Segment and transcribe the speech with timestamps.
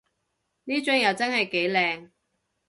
[0.63, 2.09] 呢張又真係幾靚